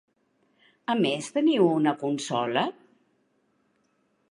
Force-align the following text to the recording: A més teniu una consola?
A 0.93 0.95
més 1.01 1.27
teniu 1.35 1.67
una 1.73 1.95
consola? 2.05 2.65